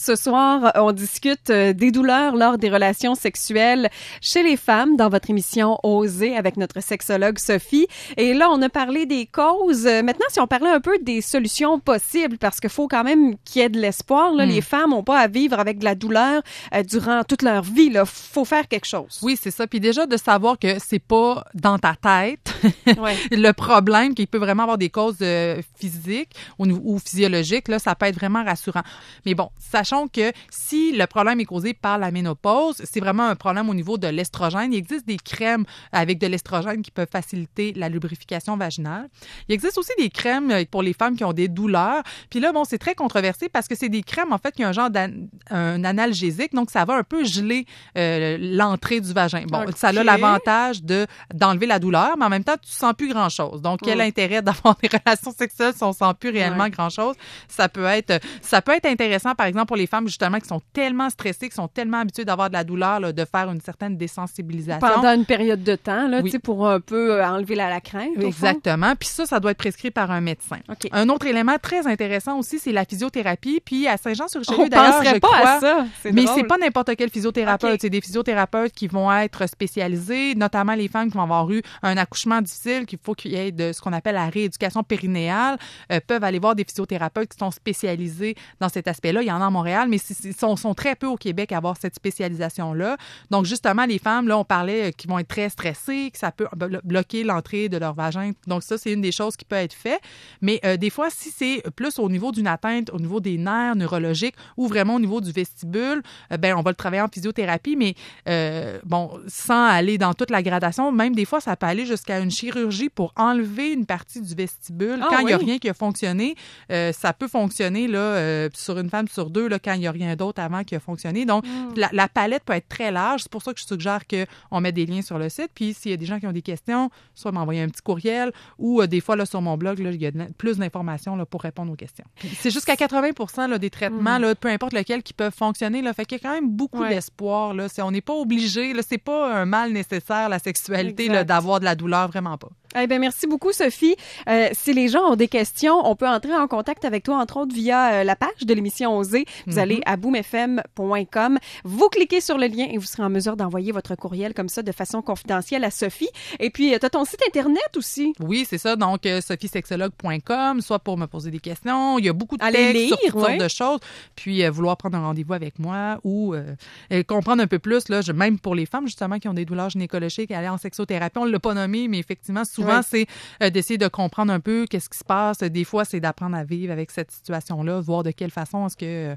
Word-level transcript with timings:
Ce 0.00 0.14
soir, 0.14 0.70
on 0.76 0.92
discute 0.92 1.50
euh, 1.50 1.72
des 1.72 1.90
douleurs 1.90 2.36
lors 2.36 2.56
des 2.56 2.70
relations 2.70 3.16
sexuelles 3.16 3.90
chez 4.20 4.44
les 4.44 4.56
femmes 4.56 4.96
dans 4.96 5.08
votre 5.08 5.28
émission 5.28 5.76
Oser 5.82 6.36
avec 6.36 6.56
notre 6.56 6.80
sexologue 6.80 7.36
Sophie. 7.40 7.88
Et 8.16 8.32
là, 8.32 8.48
on 8.48 8.62
a 8.62 8.68
parlé 8.68 9.06
des 9.06 9.26
causes. 9.26 9.88
Euh, 9.88 10.04
Maintenant, 10.04 10.26
si 10.28 10.38
on 10.38 10.46
parlait 10.46 10.70
un 10.70 10.80
peu 10.80 10.96
des 11.02 11.20
solutions 11.20 11.80
possibles, 11.80 12.38
parce 12.38 12.60
qu'il 12.60 12.70
faut 12.70 12.86
quand 12.86 13.02
même 13.02 13.34
qu'il 13.44 13.60
y 13.60 13.64
ait 13.64 13.68
de 13.68 13.80
l'espoir. 13.80 14.32
Là, 14.34 14.46
Les 14.46 14.60
femmes 14.60 14.90
n'ont 14.90 15.02
pas 15.02 15.18
à 15.18 15.26
vivre 15.26 15.58
avec 15.58 15.80
de 15.80 15.84
la 15.84 15.96
douleur 15.96 16.42
euh, 16.76 16.84
durant 16.84 17.24
toute 17.24 17.42
leur 17.42 17.62
vie. 17.62 17.90
Il 17.92 18.00
faut 18.06 18.44
faire 18.44 18.68
quelque 18.68 18.86
chose. 18.86 19.18
Oui, 19.22 19.36
c'est 19.40 19.50
ça. 19.50 19.66
Puis 19.66 19.80
déjà, 19.80 20.06
de 20.06 20.16
savoir 20.16 20.60
que 20.60 20.78
c'est 20.78 21.02
pas 21.02 21.42
dans 21.54 21.76
ta 21.76 21.96
tête 21.96 22.54
Ouais. 22.98 23.16
le 23.32 23.50
problème, 23.50 24.14
qu'il 24.14 24.28
peut 24.28 24.38
vraiment 24.38 24.62
avoir 24.62 24.78
des 24.78 24.90
causes 24.90 25.16
euh, 25.22 25.60
physiques 25.76 26.36
ou, 26.60 26.66
ou 26.66 27.00
physiologiques, 27.00 27.66
là, 27.66 27.80
ça 27.80 27.96
peut 27.96 28.06
être 28.06 28.14
vraiment 28.14 28.44
rassurant. 28.44 28.82
Mais 29.26 29.34
bon, 29.34 29.50
sachons 29.88 30.08
que 30.08 30.32
si 30.50 30.92
le 30.92 31.06
problème 31.06 31.40
est 31.40 31.44
causé 31.44 31.74
par 31.74 31.98
la 31.98 32.10
ménopause, 32.10 32.76
c'est 32.84 33.00
vraiment 33.00 33.24
un 33.26 33.36
problème 33.36 33.68
au 33.68 33.74
niveau 33.74 33.98
de 33.98 34.06
l'estrogène. 34.08 34.72
Il 34.72 34.76
existe 34.78 35.06
des 35.06 35.16
crèmes 35.16 35.64
avec 35.92 36.18
de 36.18 36.26
l'estrogène 36.26 36.82
qui 36.82 36.90
peuvent 36.90 37.08
faciliter 37.10 37.72
la 37.74 37.88
lubrification 37.88 38.56
vaginale. 38.56 39.08
Il 39.48 39.54
existe 39.54 39.78
aussi 39.78 39.92
des 39.98 40.10
crèmes 40.10 40.52
pour 40.70 40.82
les 40.82 40.92
femmes 40.92 41.16
qui 41.16 41.24
ont 41.24 41.32
des 41.32 41.48
douleurs. 41.48 42.02
Puis 42.30 42.40
là, 42.40 42.52
bon, 42.52 42.64
c'est 42.64 42.78
très 42.78 42.94
controversé 42.94 43.48
parce 43.48 43.68
que 43.68 43.74
c'est 43.74 43.88
des 43.88 44.02
crèmes, 44.02 44.32
en 44.32 44.38
fait, 44.38 44.52
qui 44.54 44.64
ont 44.64 44.68
un 44.68 44.72
genre 44.72 44.90
d'an- 44.90 45.08
un 45.50 45.84
analgésique, 45.84 46.52
donc 46.54 46.70
ça 46.70 46.84
va 46.84 46.94
un 46.96 47.02
peu 47.02 47.24
geler 47.24 47.66
euh, 47.96 48.36
l'entrée 48.40 49.00
du 49.00 49.12
vagin. 49.12 49.44
Bon, 49.48 49.64
ça 49.76 49.88
a 49.88 49.92
l'avantage 49.92 50.82
de 50.82 51.06
d'enlever 51.34 51.66
la 51.66 51.78
douleur, 51.78 52.16
mais 52.18 52.24
en 52.26 52.28
même 52.28 52.44
temps, 52.44 52.56
tu 52.60 52.70
sens 52.70 52.92
plus 52.96 53.08
grand-chose. 53.08 53.62
Donc, 53.62 53.80
quel 53.82 53.98
Mm. 53.98 54.02
intérêt 54.02 54.42
d'avoir 54.42 54.76
des 54.82 54.88
relations 54.88 55.32
sexuelles 55.36 55.72
si 55.74 55.82
on 55.82 55.92
sent 55.92 56.04
plus 56.18 56.30
réellement 56.30 56.64
Ouais. 56.64 56.70
grand-chose? 56.70 57.14
Ça 57.48 57.68
peut 57.68 57.84
être 57.84 58.20
ça 58.42 58.62
peut 58.62 58.72
être 58.72 58.86
intéressant, 58.86 59.34
par 59.34 59.46
exemple, 59.46 59.66
pour 59.66 59.76
les 59.78 59.86
femmes, 59.86 60.06
justement, 60.06 60.38
qui 60.38 60.48
sont 60.48 60.60
tellement 60.72 61.08
stressées, 61.10 61.48
qui 61.48 61.54
sont 61.54 61.68
tellement 61.68 61.98
habituées 62.00 62.24
d'avoir 62.26 62.48
de 62.48 62.54
la 62.54 62.64
douleur, 62.64 63.00
là, 63.00 63.12
de 63.12 63.24
faire 63.24 63.50
une 63.50 63.60
certaine 63.60 63.96
désensibilisation. 63.96 64.86
Pendant 64.86 65.14
une 65.14 65.24
période 65.24 65.62
de 65.62 65.74
temps, 65.76 66.08
là, 66.08 66.20
Oui. 66.22 66.36
pour 66.38 66.68
un 66.68 66.80
peu 66.80 67.12
euh, 67.14 67.26
enlever 67.26 67.54
la, 67.54 67.70
la 67.70 67.80
crainte. 67.80 68.10
Exactement. 68.20 68.94
Puis 68.98 69.08
ça, 69.08 69.26
ça 69.26 69.40
doit 69.40 69.52
être 69.52 69.58
prescrit 69.58 69.90
par 69.90 70.10
un 70.10 70.20
médecin. 70.20 70.58
Un 70.92 71.08
autre 71.08 71.26
élément 71.26 71.56
très 71.60 71.86
intéressant 71.86 72.38
aussi, 72.38 72.58
c'est 72.58 72.72
la 72.72 72.84
physiothérapie. 72.84 73.60
Puis 73.64 73.86
à 73.88 73.96
Saint-Jean-sur-Richelieu, 73.96 74.64
On 74.64 74.68
d'ailleurs, 74.68 74.98
penserait 74.98 75.14
je 75.14 75.20
pas 75.20 75.28
crois, 75.28 75.48
à 75.50 75.60
ça. 75.60 75.86
Mais 76.12 76.26
c'est 76.34 76.44
pas 76.44 76.58
n'importe 76.58 76.96
quel 76.96 77.10
physiothérapeute. 77.10 77.80
C'est 77.80 77.90
des 77.90 78.00
physiothérapeutes 78.00 78.72
qui 78.72 78.88
vont 78.88 79.10
être 79.12 79.46
spécialisés, 79.48 80.34
notamment 80.34 80.74
les 80.74 80.88
femmes 80.88 81.10
qui 81.10 81.16
vont 81.16 81.22
avoir 81.22 81.50
eu 81.50 81.62
un 81.82 81.96
accouchement 81.96 82.40
difficile, 82.42 82.86
qu'il 82.86 82.98
faut 83.02 83.14
qu'il 83.14 83.32
y 83.32 83.36
ait 83.36 83.52
de 83.52 83.72
ce 83.72 83.80
qu'on 83.80 83.92
appelle 83.92 84.14
la 84.14 84.28
rééducation 84.28 84.82
périnéale, 84.82 85.58
euh, 85.92 86.00
peuvent 86.06 86.24
aller 86.24 86.38
voir 86.38 86.54
des 86.54 86.64
physiothérapeutes 86.64 87.30
qui 87.30 87.38
sont 87.38 87.50
spécialisés 87.50 88.34
dans 88.60 88.68
cet 88.68 88.88
aspect-là. 88.88 89.22
Il 89.22 89.28
y 89.28 89.32
en 89.32 89.40
a 89.40 89.44
Montréal, 89.58 89.88
mais 89.88 89.98
ils 90.24 90.34
sont, 90.34 90.56
sont 90.56 90.74
très 90.74 90.94
peu 90.94 91.06
au 91.06 91.16
Québec 91.16 91.52
à 91.52 91.56
avoir 91.56 91.76
cette 91.82 91.94
spécialisation-là. 91.94 92.96
Donc, 93.30 93.44
justement, 93.44 93.84
les 93.86 93.98
femmes, 93.98 94.28
là, 94.28 94.38
on 94.38 94.44
parlait 94.44 94.88
euh, 94.88 94.90
qui 94.98 95.06
vont 95.08 95.18
être 95.18 95.28
très 95.28 95.48
stressées, 95.48 96.10
que 96.12 96.18
ça 96.18 96.30
peut 96.30 96.46
blo- 96.56 96.80
bloquer 96.84 97.24
l'entrée 97.24 97.68
de 97.68 97.76
leur 97.76 97.94
vagin. 97.94 98.32
Donc, 98.46 98.62
ça, 98.62 98.78
c'est 98.78 98.92
une 98.92 99.00
des 99.00 99.12
choses 99.12 99.36
qui 99.36 99.44
peut 99.44 99.56
être 99.56 99.74
fait. 99.74 100.00
Mais 100.40 100.60
euh, 100.64 100.76
des 100.76 100.90
fois, 100.90 101.08
si 101.10 101.30
c'est 101.30 101.62
plus 101.74 101.98
au 101.98 102.08
niveau 102.08 102.30
d'une 102.32 102.46
atteinte, 102.46 102.90
au 102.90 102.98
niveau 102.98 103.20
des 103.20 103.36
nerfs 103.38 103.76
neurologiques 103.76 104.36
ou 104.56 104.68
vraiment 104.68 104.94
au 104.94 105.00
niveau 105.00 105.20
du 105.20 105.32
vestibule, 105.32 106.02
euh, 106.32 106.36
ben 106.36 106.54
on 106.56 106.62
va 106.62 106.70
le 106.70 106.76
travailler 106.76 107.02
en 107.02 107.08
physiothérapie, 107.08 107.76
mais 107.76 107.94
euh, 108.28 108.78
bon, 108.84 109.18
sans 109.26 109.66
aller 109.66 109.98
dans 109.98 110.14
toute 110.14 110.30
la 110.30 110.42
gradation, 110.42 110.92
même 110.92 111.14
des 111.14 111.24
fois, 111.24 111.40
ça 111.40 111.56
peut 111.56 111.66
aller 111.66 111.86
jusqu'à 111.86 112.20
une 112.20 112.30
chirurgie 112.30 112.88
pour 112.88 113.12
enlever 113.16 113.72
une 113.72 113.86
partie 113.86 114.20
du 114.20 114.34
vestibule. 114.34 115.00
Ah 115.02 115.08
quand 115.10 115.18
il 115.20 115.26
n'y 115.26 115.32
a 115.32 115.38
rien 115.38 115.58
qui 115.58 115.68
a 115.68 115.74
fonctionné, 115.74 116.36
ça 116.68 117.12
peut 117.12 117.28
fonctionner 117.28 117.88
là, 117.88 118.48
sur 118.54 118.78
une 118.78 118.90
femme 118.90 119.08
sur 119.08 119.30
deux 119.30 119.47
là, 119.48 119.58
quand 119.58 119.72
il 119.72 119.80
n'y 119.80 119.86
a 119.86 119.90
rien 119.92 120.14
d'autre 120.16 120.40
avant 120.42 120.64
qui 120.64 120.74
a 120.76 120.80
fonctionné. 120.80 121.24
Donc, 121.24 121.44
Hmm. 121.46 121.72
la, 121.76 121.88
la 121.92 122.08
palette 122.08 122.44
peut 122.44 122.52
être 122.52 122.68
très 122.68 122.90
large. 122.90 123.22
C'est 123.22 123.30
pour 123.32 123.42
ça 123.42 123.52
que 123.54 123.60
je 123.60 123.64
suggère 123.66 124.02
qu'on 124.06 124.60
met 124.60 124.72
des 124.72 124.86
liens 124.86 125.02
sur 125.02 125.18
le 125.18 125.28
site. 125.28 125.50
Puis, 125.54 125.74
s'il 125.74 125.90
y 125.90 125.94
a 125.94 125.96
des 125.96 126.06
gens 126.06 126.18
qui 126.20 126.26
ont 126.26 126.32
des 126.32 126.42
questions, 126.42 126.90
soit 127.14 127.32
m'envoyer 127.32 127.62
un 127.62 127.68
petit 127.68 127.82
courriel 127.82 128.32
ou 128.58 128.80
euh, 128.82 128.86
des 128.86 129.00
fois, 129.00 129.16
là, 129.16 129.24
sur 129.26 129.40
mon 129.42 129.56
blog, 129.56 129.78
là, 129.78 129.90
il 129.90 130.00
y 130.02 130.06
a 130.06 130.10
de 130.10 130.24
plus 130.36 130.58
d'informations 130.58 131.16
pour 131.26 131.42
répondre 131.42 131.72
aux 131.72 131.76
questions. 131.76 132.04
C'est 132.40 132.50
jusqu'à 132.50 132.76
80 132.76 133.46
là, 133.48 133.58
des 133.58 133.70
traitements, 133.70 134.18
là, 134.18 134.34
peu 134.34 134.48
importe 134.48 134.72
lequel, 134.72 135.02
qui 135.02 135.12
peuvent 135.12 135.34
fonctionner. 135.34 135.82
Là, 135.82 135.92
fait 135.94 136.04
qu'il 136.04 136.18
y 136.18 136.20
a 136.20 136.28
quand 136.28 136.34
même 136.34 136.50
beaucoup 136.50 136.80
Ouais. 136.82 136.90
d'espoir. 136.90 137.54
Là. 137.54 137.68
C'est- 137.68 137.82
On 137.82 137.90
n'est 137.90 138.00
pas 138.00 138.14
obligé. 138.14 138.72
Là, 138.74 138.82
c'est 138.86 138.98
pas 138.98 139.34
un 139.34 139.44
mal 139.46 139.72
nécessaire, 139.72 140.28
la 140.28 140.38
sexualité, 140.38 141.08
là, 141.08 141.24
d'avoir 141.24 141.60
de 141.60 141.64
la 141.64 141.74
douleur. 141.74 142.08
Vraiment 142.08 142.36
pas. 142.38 142.48
Eh 142.76 142.86
ben 142.86 143.00
merci 143.00 143.26
beaucoup 143.26 143.52
Sophie. 143.52 143.96
Euh, 144.28 144.48
si 144.52 144.74
les 144.74 144.88
gens 144.88 145.12
ont 145.12 145.16
des 145.16 145.28
questions, 145.28 145.80
on 145.86 145.96
peut 145.96 146.06
entrer 146.08 146.34
en 146.34 146.46
contact 146.48 146.84
avec 146.84 147.02
toi 147.04 147.16
entre 147.16 147.38
autres 147.38 147.54
via 147.54 147.92
euh, 148.00 148.04
la 148.04 148.14
page 148.16 148.44
de 148.44 148.52
l'émission 148.54 148.96
Oser. 148.98 149.24
Vous 149.46 149.54
Mhm. 149.54 149.58
allez 149.58 149.80
à 149.86 149.96
boomfm.com, 149.96 151.38
vous 151.64 151.88
cliquez 151.88 152.20
sur 152.20 152.36
le 152.38 152.46
lien 152.46 152.66
et 152.70 152.76
vous 152.78 152.84
serez 152.84 153.02
en 153.02 153.10
mesure 153.10 153.36
d'envoyer 153.36 153.72
votre 153.72 153.94
courriel 153.94 154.34
comme 154.34 154.48
ça 154.48 154.62
de 154.62 154.72
façon 154.72 155.02
confidentielle 155.02 155.64
à 155.64 155.70
Sophie. 155.70 156.10
Et 156.40 156.50
puis 156.50 156.74
tu 156.78 156.84
as 156.84 156.90
ton 156.90 157.04
site 157.04 157.22
internet 157.26 157.76
aussi. 157.76 158.12
Oui, 158.20 158.46
c'est 158.48 158.58
ça. 158.58 158.76
Donc, 158.76 159.06
euh, 159.06 159.20
sophiesexologue.com, 159.20 160.60
soit 160.60 160.78
pour 160.78 160.96
me 160.98 161.06
poser 161.06 161.30
des 161.30 161.38
questions. 161.40 161.98
Il 161.98 162.04
y 162.04 162.08
a 162.08 162.12
beaucoup 162.12 162.36
de 162.36 162.42
Allez 162.44 162.58
textes 162.72 162.86
sur 162.88 162.96
lire, 163.02 163.12
toutes 163.12 163.14
ouais. 163.22 163.28
sortes 163.28 163.40
de 163.42 163.48
choses. 163.48 163.80
Puis, 164.14 164.44
euh, 164.44 164.50
vouloir 164.50 164.76
prendre 164.76 164.96
un 164.96 165.02
rendez-vous 165.02 165.32
avec 165.32 165.58
moi 165.58 165.98
ou 166.04 166.34
euh, 166.34 166.54
euh, 166.92 167.02
comprendre 167.02 167.42
un 167.42 167.46
peu 167.46 167.58
plus, 167.58 167.88
là, 167.88 168.00
je- 168.02 168.12
même 168.12 168.38
pour 168.38 168.54
les 168.54 168.66
femmes, 168.66 168.86
justement, 168.86 169.18
qui 169.18 169.28
ont 169.28 169.34
des 169.34 169.44
douleurs 169.44 169.70
gynécologiques, 169.70 170.30
aller 170.30 170.48
en 170.48 170.58
sexothérapie. 170.58 171.18
On 171.18 171.26
ne 171.26 171.30
l'a 171.30 171.38
pas 171.40 171.54
nommé, 171.54 171.88
mais 171.88 171.98
effectivement, 171.98 172.44
souvent, 172.62 172.80
c'est 172.82 173.06
euh, 173.42 173.50
d'essayer 173.50 173.78
de 173.78 173.88
comprendre 173.88 174.32
un 174.32 174.40
peu 174.40 174.66
qu'est-ce 174.68 174.88
qui 174.88 174.98
se 174.98 175.04
passe. 175.04 175.38
Des 175.38 175.64
fois, 175.64 175.84
c'est 175.84 176.00
d'apprendre 176.00 176.36
à 176.36 176.44
vivre 176.44 176.72
avec 176.72 176.90
cette 176.90 177.10
situation-là, 177.10 177.80
voir 177.80 178.02
de 178.02 178.10
quelle 178.10 178.30
façon 178.30 178.66
est-ce 178.66 178.76
que 178.76 179.12
euh, 179.12 179.16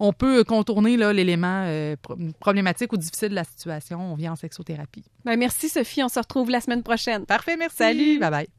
on 0.00 0.12
peut 0.12 0.44
contourner 0.44 0.96
là, 0.96 1.12
l'élément 1.12 1.62
euh, 1.66 1.96
pro- 2.00 2.16
problématique 2.40 2.92
ou 2.92 2.96
difficile 2.96 3.30
de 3.30 3.34
la 3.34 3.44
situation. 3.44 4.12
On 4.12 4.14
vient 4.14 4.32
en 4.32 4.36
sexothérapie. 4.36 5.04
Ben, 5.24 5.36
merci 5.38 5.68
Sophie, 5.68 6.02
on 6.02 6.08
se 6.08 6.18
retrouve 6.18 6.50
la 6.50 6.60
semaine 6.60 6.82
prochaine. 6.82 7.26
Parfait, 7.26 7.56
merci. 7.56 7.76
Salut. 7.76 8.18
Bye 8.18 8.30
bye. 8.30 8.57